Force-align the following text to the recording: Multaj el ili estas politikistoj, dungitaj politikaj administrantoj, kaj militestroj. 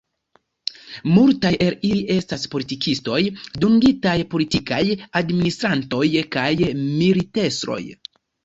Multaj 1.17 1.51
el 1.65 1.75
ili 1.89 1.99
estas 2.13 2.45
politikistoj, 2.55 3.19
dungitaj 3.65 4.17
politikaj 4.33 4.83
administrantoj, 5.23 6.03
kaj 6.39 6.49
militestroj. 6.83 7.83